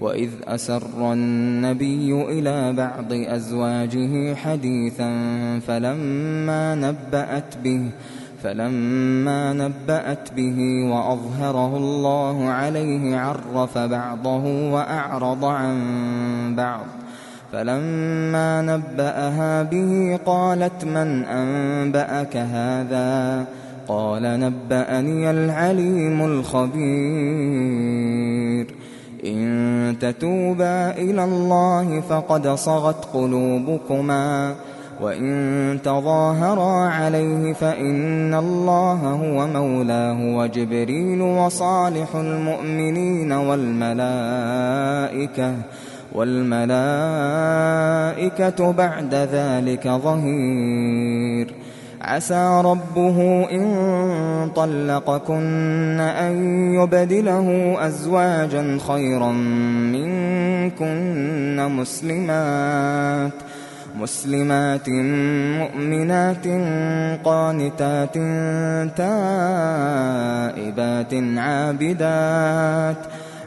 [0.00, 5.10] وإذ أسر النبي إلى بعض أزواجه حديثا
[5.66, 7.90] فلما نبأت به
[8.42, 15.76] فلما نبأت به وأظهره الله عليه عرف بعضه وأعرض عن
[16.56, 16.86] بعض.
[17.52, 23.44] فلما نبأها به قالت من أنبأك هذا؟
[23.88, 26.76] قال نبأني العليم الخبير.
[29.26, 29.55] إن
[30.00, 34.54] تتوبا إلى الله فقد صغت قلوبكما.
[35.00, 43.84] وإن تظاهرا عليه فإن الله هو مولاه وجبريل وصالح المؤمنين والملائكة
[46.14, 46.72] والملائكة
[48.72, 51.65] بعد ذلك ظهير.
[52.06, 56.34] عسى ربه إن طلقكن أن
[56.74, 59.32] يبدله أزواجا خيرا
[59.92, 63.32] منكن مسلمات
[64.00, 64.88] مسلمات
[65.58, 66.46] مؤمنات
[67.24, 68.14] قانتات
[68.96, 69.76] تائبات
[71.36, 72.96] عابدات.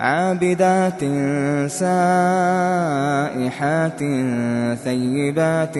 [0.00, 1.00] عابدات
[1.70, 1.98] سائحات
[4.84, 5.76] ثيبات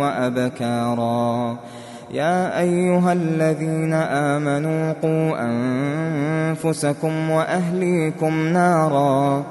[0.00, 1.56] وأبكارا.
[2.10, 9.44] يا أيها الذين آمنوا قوا أنفسكم وأهليكم نارا.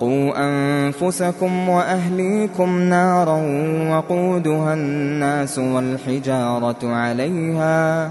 [0.00, 3.42] قوا أنفسكم وأهليكم نارا
[3.90, 8.10] وقودها الناس والحجارة عليها.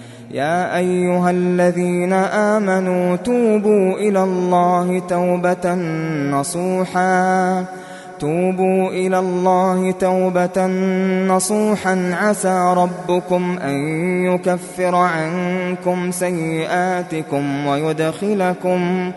[0.33, 5.75] يا أيها الذين آمنوا توبوا إلى الله توبة
[6.31, 7.65] نصوحا.
[8.19, 10.67] توبوا إلى الله توبة
[11.27, 12.11] نصوحا.
[12.13, 13.75] عسى ربكم أن
[14.25, 19.11] يكفر عنكم سيئاتكم ويدخلكم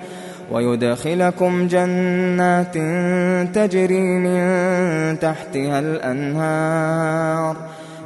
[0.52, 2.75] ويدخلكم جنات
[3.54, 4.41] تجري من
[5.20, 7.56] تحتها الأنهار.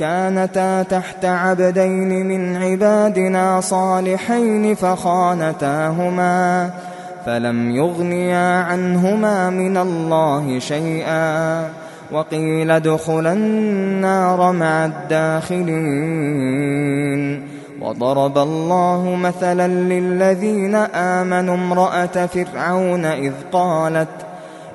[0.00, 6.70] كانتا تحت عبدين من عبادنا صالحين فخانتاهما
[7.26, 11.64] فلم يغنيا عنهما من الله شيئا
[12.12, 16.40] وقيل ادخلا النار مع الداخلين.
[17.80, 24.08] وضرب الله مثلا للذين آمنوا امرأة فرعون إذ قالت